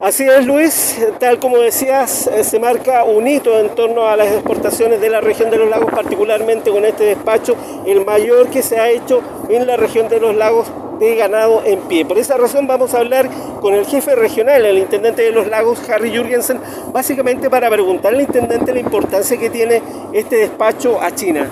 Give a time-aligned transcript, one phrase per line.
[0.00, 0.96] Así es, Luis.
[1.18, 5.20] Tal como decías, eh, se marca un hito en torno a las exportaciones de la
[5.20, 7.54] región de los lagos, particularmente con este despacho,
[7.84, 10.68] el mayor que se ha hecho en la región de los lagos
[10.98, 12.06] de ganado en pie.
[12.06, 13.28] Por esa razón vamos a hablar
[13.60, 16.58] con el jefe regional, el intendente de los lagos, Harry Jurgensen,
[16.94, 19.82] básicamente para preguntarle al intendente la importancia que tiene
[20.14, 21.46] este despacho a China.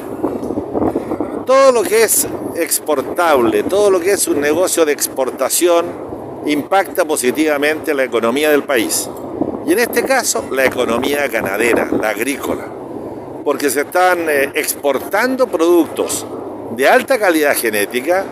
[1.45, 2.27] Todo lo que es
[2.57, 6.08] exportable, todo lo que es un negocio de exportación,
[6.49, 9.09] impacta positivamente la economía del país.
[9.67, 12.67] Y en este caso, la economía ganadera, la agrícola.
[13.45, 16.27] Porque se están eh, exportando productos
[16.75, 18.25] de alta calidad genética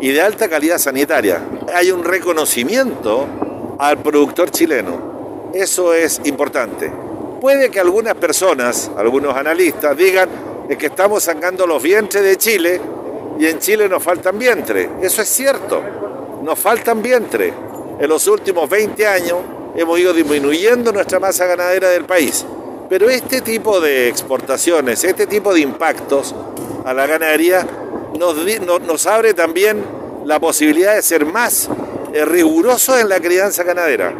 [0.00, 1.42] y de alta calidad sanitaria.
[1.74, 3.26] Hay un reconocimiento
[3.78, 5.50] al productor chileno.
[5.52, 6.90] Eso es importante.
[7.40, 10.28] Puede que algunas personas, algunos analistas, digan
[10.78, 12.80] que estamos sacando los vientres de Chile
[13.38, 14.88] y en Chile nos faltan vientres.
[15.02, 15.82] Eso es cierto
[16.42, 17.52] nos faltan vientres.
[17.98, 19.38] En los últimos 20 años
[19.74, 22.46] hemos ido disminuyendo nuestra masa ganadera del país.
[22.88, 26.34] Pero este tipo de exportaciones, este tipo de impactos
[26.84, 27.66] a la ganadería
[28.18, 29.84] nos, abre también
[30.24, 31.68] la posibilidad de ser más
[32.12, 34.14] eh, rigurosos en la crianza ganadera.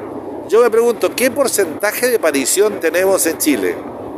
[0.48, 3.77] Yo me pregunto, ¿qué porcentaje de parición tenemos en Chile?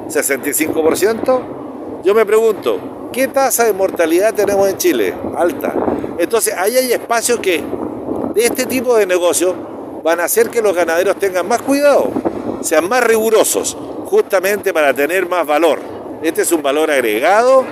[0.08, 2.02] ¿65%?
[2.02, 5.14] Yo me pregunto, ¿qué tasa de mortalidad tenemos en Chile?
[5.36, 5.74] Alta.
[6.18, 7.62] Entonces, ahí hay espacios que
[8.36, 9.54] este tipo de negocios
[10.02, 12.10] van a hacer que los ganaderos tengan más cuidado,
[12.62, 15.80] sean más rigurosos, justamente para tener más valor.
[16.22, 17.64] Este es un valor agregado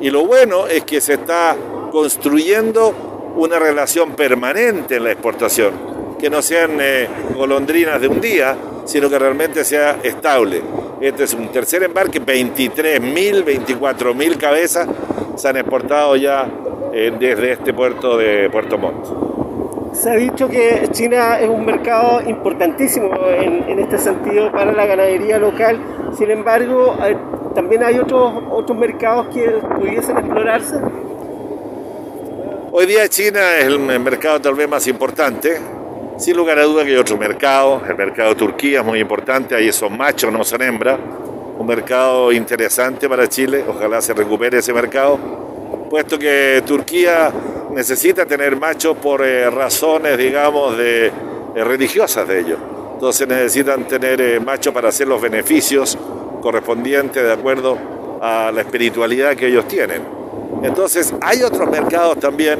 [0.00, 1.56] y lo bueno es que se está
[1.90, 5.72] construyendo una relación permanente en la exportación,
[6.18, 10.62] que no sean eh, golondrinas de un día, sino que realmente sea estable.
[11.00, 14.88] Este es un tercer embarque, 23.000, 24.000 cabezas
[15.36, 16.46] se han exportado ya
[16.92, 19.29] eh, desde este puerto de Puerto Montt.
[19.92, 25.38] Se ha dicho que China es un mercado importantísimo en, este sentido para la ganadería
[25.38, 25.78] local,
[26.16, 26.96] sin embargo,
[27.54, 30.76] también hay otros, otros mercados que pudiesen explorarse.
[32.72, 35.58] Hoy día China es el mercado tal vez más importante,
[36.18, 39.56] sin lugar a duda que hay otro mercado, el mercado de Turquía es muy importante,
[39.56, 40.98] ahí son machos, no son hembras,
[41.58, 45.18] un mercado interesante para Chile, ojalá se recupere ese mercado,
[45.90, 47.32] puesto que Turquía
[47.74, 51.12] necesita tener machos por eh, razones, digamos, de, eh,
[51.64, 52.58] religiosas de ellos.
[52.94, 55.96] Entonces necesitan tener eh, machos para hacer los beneficios
[56.42, 57.78] correspondientes de acuerdo
[58.20, 60.02] a la espiritualidad que ellos tienen.
[60.62, 62.58] Entonces hay otros mercados también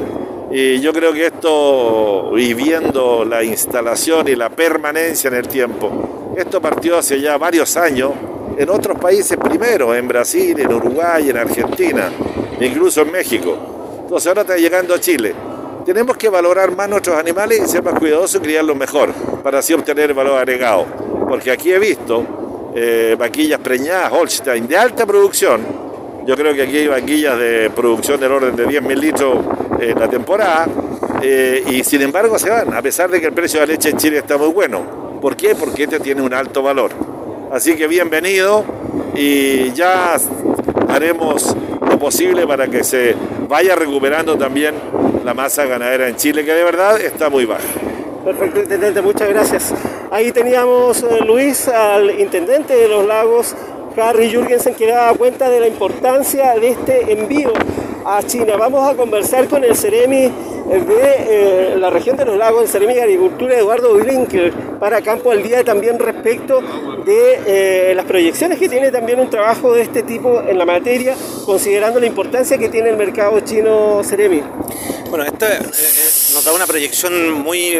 [0.51, 6.33] y yo creo que esto, y viendo la instalación y la permanencia en el tiempo,
[6.35, 8.11] esto partió hace ya varios años
[8.57, 12.11] en otros países primero, en Brasil, en Uruguay, en Argentina,
[12.59, 13.70] incluso en México.
[14.11, 15.33] Entonces ahora está llegando a Chile.
[15.85, 19.73] Tenemos que valorar más nuestros animales y ser más cuidadosos y criarlos mejor, para así
[19.73, 20.85] obtener valor agregado.
[21.29, 25.61] Porque aquí he visto eh, vaquillas preñadas Holstein de alta producción.
[26.27, 29.37] Yo creo que aquí hay vaquillas de producción del orden de 10.000 litros
[29.79, 30.67] en la temporada.
[31.21, 33.91] Eh, y sin embargo se van, a pesar de que el precio de la leche
[33.91, 35.19] en Chile está muy bueno.
[35.21, 35.55] ¿Por qué?
[35.55, 36.91] Porque este tiene un alto valor.
[37.49, 38.65] Así que bienvenido
[39.15, 40.17] y ya
[40.89, 43.15] haremos lo posible para que se
[43.51, 44.75] vaya recuperando también
[45.25, 47.67] la masa ganadera en Chile, que de verdad está muy baja.
[48.23, 49.73] Perfecto, intendente, muchas gracias.
[50.09, 53.53] Ahí teníamos, eh, Luis, al intendente de los lagos,
[53.97, 57.51] Harry Jürgensen, que daba cuenta de la importancia de este envío
[58.05, 58.55] a China.
[58.57, 60.31] Vamos a conversar con el Ceremi
[60.67, 65.31] de eh, la región de los lagos, el Ceremi de Agricultura, Eduardo Brinkel, para Campo
[65.31, 66.61] al Día, también respecto
[67.05, 71.15] de eh, las proyecciones que tiene también un trabajo de este tipo en la materia,
[71.45, 74.41] considerando la importancia que tiene el mercado chino Ceremi.
[75.09, 75.59] Bueno, esto eh,
[76.33, 77.75] nos da una proyección muy,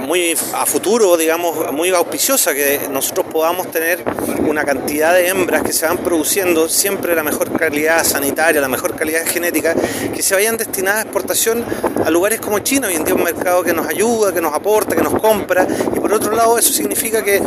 [0.00, 4.04] muy a futuro, digamos, muy auspiciosa, que nosotros podamos tener
[4.46, 8.94] una cantidad de hembras que se van produciendo siempre la mejor calidad sanitaria, la mejor
[8.94, 9.74] calidad genética,
[10.14, 11.64] que se vayan destinadas a exportación
[12.04, 14.94] a lugares como China, hoy en día un mercado que nos ayuda, que nos aporta,
[14.94, 17.40] que nos compra, y por otro lado eso significa que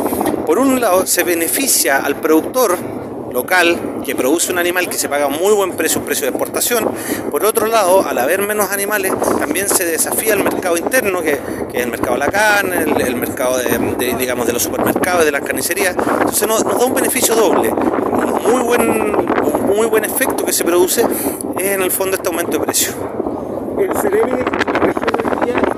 [0.44, 2.76] por un lado se beneficia al productor
[3.32, 6.90] local que produce un animal que se paga muy buen precio, un precio de exportación.
[7.30, 11.82] Por otro lado, al haber menos animales, también se desafía el mercado interno, que, es
[11.82, 15.96] el mercado de la carne, el, mercado de, digamos, de los supermercados, de las carnicerías.
[15.96, 17.70] Entonces nos, da un beneficio doble.
[17.70, 19.12] Un muy buen,
[19.66, 21.02] muy buen efecto que se produce
[21.58, 22.92] es en el fondo este aumento de precio.
[23.78, 23.90] El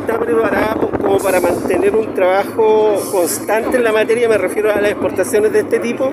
[0.05, 0.74] está preparada
[1.15, 4.29] como para mantener un trabajo constante en la materia?
[4.29, 6.13] Me refiero a las exportaciones de este tipo.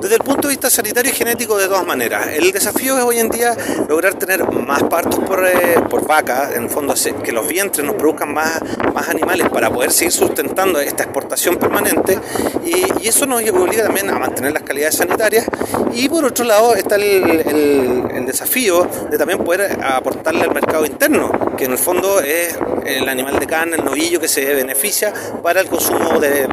[0.00, 2.28] Desde el punto de vista sanitario y genético, de todas maneras.
[2.28, 3.54] El desafío es hoy en día
[3.88, 7.96] lograr tener más partos por, eh, por vaca, en el fondo que los vientres nos
[7.96, 8.60] produzcan más,
[8.94, 12.18] más animales para poder seguir sustentando esta exportación permanente
[12.64, 15.46] y, eso nos obliga también a mantener las calidades sanitarias
[15.94, 21.30] y por otro lado está el, el, desafío de también poder aportarle al mercado interno,
[21.58, 22.56] que en el fondo es
[22.86, 25.12] el animal de carne, el novillo que se beneficia
[25.42, 26.46] para el consumo de,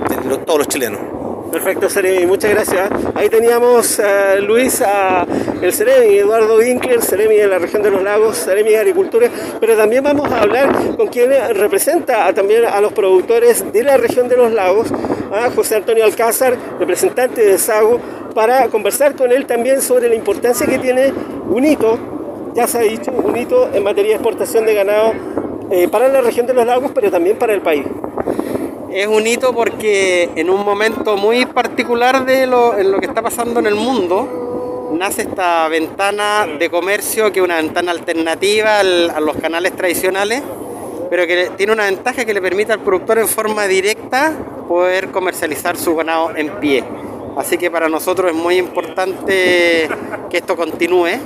[0.45, 0.99] todos los chilenos.
[1.51, 2.89] Perfecto, Seremi, muchas gracias.
[3.13, 4.83] Ahí teníamos a Luis,
[5.61, 9.29] el Seremi, Eduardo Winkler, Seremi de la región de los lagos, Seremi de Agricultura,
[9.59, 14.27] pero también vamos a hablar con quien representa también a los productores de la región
[14.27, 14.87] de los lagos,
[15.31, 18.01] a José Antonio Alcázar, representante de Sago,
[18.33, 21.13] para conversar con él también sobre la importancia que tiene
[21.47, 22.14] un hito,
[22.55, 25.13] ya se ha dicho, un hito en materia de exportación de ganado
[25.69, 27.85] eh, para la región de los lagos, pero también para el país.
[28.91, 33.21] Es un hito porque en un momento muy particular de lo, en lo que está
[33.21, 39.19] pasando en el mundo, nace esta ventana de comercio que es una ventana alternativa a
[39.19, 40.41] los canales tradicionales,
[41.09, 44.33] pero que tiene una ventaja que le permite al productor en forma directa
[44.69, 46.85] poder comercializar su ganado en pie.
[47.35, 49.89] Así que para nosotros es muy importante
[50.29, 51.19] que esto continúe,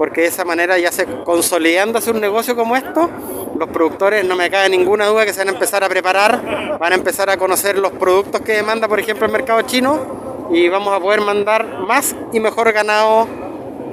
[0.00, 3.10] porque de esa manera ya se consolidándose un negocio como esto,
[3.58, 6.92] los productores, no me cabe ninguna duda que se van a empezar a preparar, van
[6.94, 10.94] a empezar a conocer los productos que demanda, por ejemplo, el mercado chino, y vamos
[10.94, 13.28] a poder mandar más y mejor ganado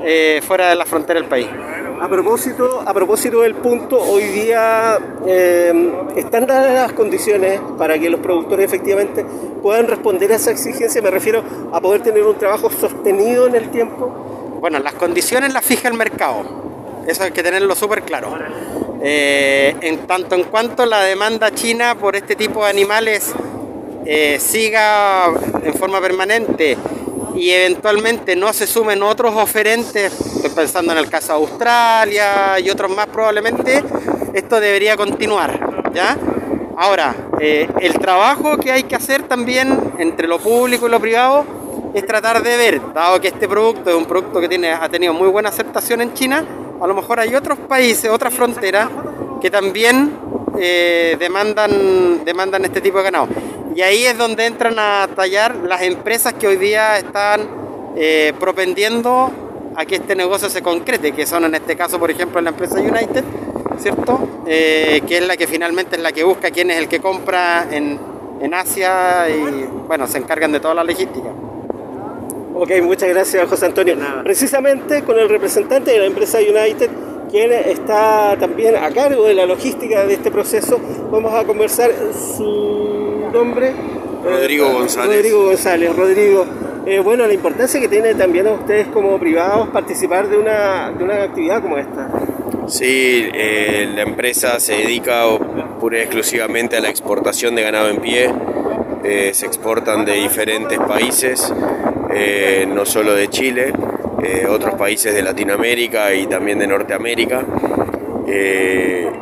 [0.05, 1.49] eh, fuera de la frontera del país.
[1.99, 8.09] A propósito, a propósito del punto, hoy día eh, están dadas las condiciones para que
[8.09, 9.25] los productores efectivamente
[9.61, 11.01] puedan responder a esa exigencia.
[11.01, 11.43] Me refiero
[11.73, 14.36] a poder tener un trabajo sostenido en el tiempo.
[14.59, 16.43] Bueno, las condiciones las fija el mercado.
[17.07, 18.37] Eso hay que tenerlo súper claro.
[19.01, 23.33] Eh, en tanto en cuanto la demanda china por este tipo de animales
[24.05, 25.27] eh, siga
[25.63, 26.75] en forma permanente
[27.35, 32.69] y eventualmente no se sumen otros oferentes, estoy pensando en el caso de Australia y
[32.71, 33.83] otros más probablemente,
[34.33, 36.17] esto debería continuar, ¿ya?
[36.75, 41.56] Ahora, eh, el trabajo que hay que hacer también entre lo público y lo privado
[41.97, 45.13] es tratar de ver, dado que este producto es un producto que tiene, ha tenido
[45.13, 46.45] muy buena aceptación en China,
[46.79, 48.87] a lo mejor hay otros países, otras fronteras
[49.41, 50.13] que también
[50.59, 53.27] eh, demandan, demandan este tipo de ganado.
[53.75, 57.47] Y ahí es donde entran a tallar las empresas que hoy día están
[57.95, 59.31] eh, propendiendo
[59.75, 62.79] a que este negocio se concrete, que son en este caso, por ejemplo, la empresa
[62.79, 63.23] United,
[63.79, 64.43] ¿cierto?
[64.45, 67.67] Eh, que es la que finalmente es la que busca quién es el que compra
[67.71, 67.99] en,
[68.39, 71.29] en Asia y, bueno, se encargan de toda la logística.
[72.59, 73.95] Ok, muchas gracias José Antonio.
[74.23, 76.89] Precisamente con el representante de la empresa United,
[77.29, 80.79] quien está también a cargo de la logística de este proceso,
[81.11, 81.91] vamos a conversar
[82.35, 83.73] su nombre?
[84.23, 85.17] Rodrigo González.
[85.17, 85.95] Rodrigo González.
[85.95, 86.45] Rodrigo,
[86.87, 91.03] eh, bueno, la importancia que tiene también a ustedes como privados participar de una, de
[91.03, 92.09] una actividad como esta.
[92.65, 95.25] Sí, eh, la empresa se dedica
[95.79, 98.33] pura y exclusivamente a la exportación de ganado en pie.
[99.03, 101.53] Eh, se exportan de diferentes países,
[102.67, 103.73] no solo de Chile,
[104.49, 107.43] otros países de Latinoamérica y también de Norteamérica.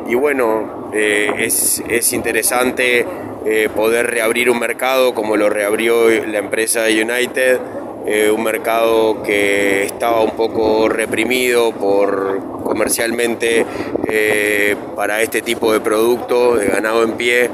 [0.06, 3.04] y bueno, es, es interesante
[3.48, 7.60] eh, poder reabrir un mercado como lo reabrió la empresa United,
[8.04, 13.64] eh, un mercado que estaba un poco reprimido por comercialmente
[14.08, 17.48] eh, para este tipo de producto de ganado en pie.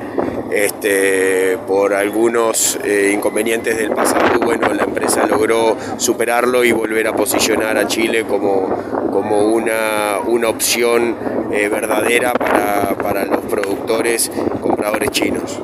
[0.53, 2.79] Este, por algunos
[3.13, 8.69] inconvenientes del pasado, bueno, la empresa logró superarlo y volver a posicionar a Chile como,
[9.11, 11.17] como una, una opción
[11.51, 14.31] verdadera para, para los productores
[14.61, 15.59] compradores chinos.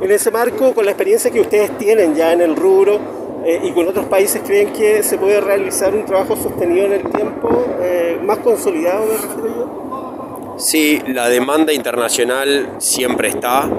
[0.00, 2.98] En ese marco, con la experiencia que ustedes tienen ya en el rubro
[3.44, 7.02] eh, y con otros países, ¿creen que se puede realizar un trabajo sostenido en el
[7.02, 10.54] tiempo, eh, más consolidado, me refiero yo?
[10.58, 13.70] Sí, la demanda internacional siempre está.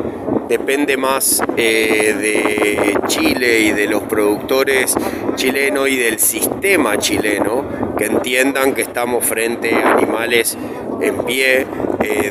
[0.49, 4.95] Depende más eh, de Chile y de los productores
[5.35, 10.57] chilenos y del sistema chileno que entiendan que estamos frente a animales
[11.01, 11.65] en pie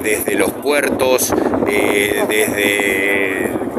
[0.02, 1.32] desde los puertos,
[1.64, 3.28] desde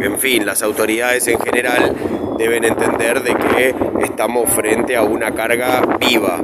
[0.01, 1.95] en fin, las autoridades en general
[2.37, 6.41] deben entender de que estamos frente a una carga viva.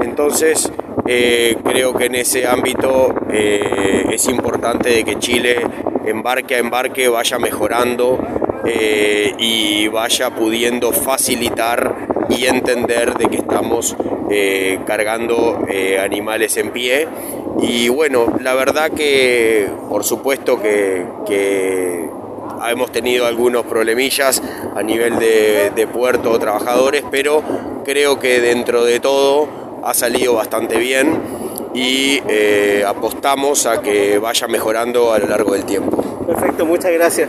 [0.00, 0.70] Entonces,
[1.06, 5.60] eh, creo que en ese ámbito eh, es importante de que Chile
[6.06, 8.18] embarque a embarque vaya mejorando
[8.64, 13.96] eh, y vaya pudiendo facilitar y entender de que estamos
[14.84, 15.64] cargando
[16.02, 17.06] animales en pie.
[17.62, 22.10] Y bueno, la verdad que por supuesto que
[22.68, 24.42] hemos tenido algunos problemillas
[24.74, 27.42] a nivel de, de puerto o trabajadores, pero
[27.84, 29.48] creo que dentro de todo
[29.84, 31.45] ha salido bastante bien
[31.76, 36.24] y eh, apostamos a que vaya mejorando a lo largo del tiempo.
[36.26, 37.28] Perfecto, muchas gracias.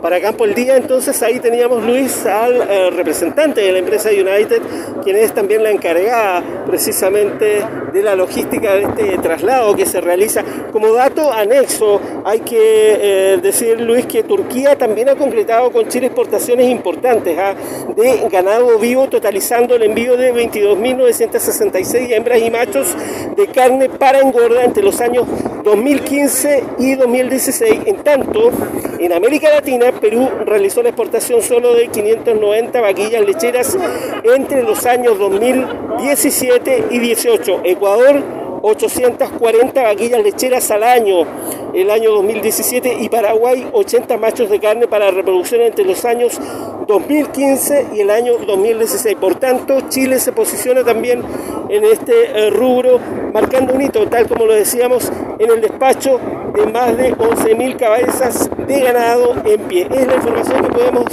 [0.00, 4.62] Para Campo el Día, entonces ahí teníamos Luis al eh, representante de la empresa United,
[5.04, 10.42] quien es también la encargada precisamente de la logística de este traslado que se realiza.
[10.72, 16.06] Como dato anexo, hay que eh, decir, Luis, que Turquía también ha concretado con Chile
[16.06, 17.54] exportaciones importantes ¿ah?
[17.96, 22.96] de ganado vivo, totalizando el envío de 22.966 hembras y machos
[23.36, 25.26] de carne para engorda entre los años
[25.64, 27.80] 2015 y 2016.
[27.86, 28.50] En tanto,
[28.98, 33.76] en América Latina, Perú realizó la exportación solo de 590 vaquillas lecheras
[34.24, 37.60] entre los años 2017 y 18.
[37.82, 38.22] Ecuador
[38.62, 41.26] 840 vaquillas lecheras al año
[41.74, 46.38] el año 2017 y Paraguay 80 machos de carne para reproducción entre los años
[46.86, 49.16] 2015 y el año 2016.
[49.16, 51.24] Por tanto, Chile se posiciona también
[51.70, 53.00] en este eh, rubro,
[53.34, 55.10] marcando un hito, tal como lo decíamos,
[55.40, 56.20] en el despacho
[56.54, 59.88] de más de 11.000 cabezas de ganado en pie.
[59.90, 61.06] Es la información que podemos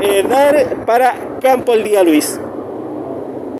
[0.00, 2.40] eh, dar para Campo al Día Luis.